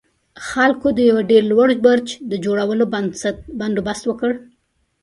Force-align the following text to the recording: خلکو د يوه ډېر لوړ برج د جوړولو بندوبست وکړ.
خلکو 0.49 0.87
د 0.93 0.99
يوه 1.09 1.21
ډېر 1.31 1.43
لوړ 1.51 1.67
برج 1.85 2.07
د 2.31 2.33
جوړولو 2.45 2.85
بندوبست 3.59 4.03
وکړ. 4.07 4.31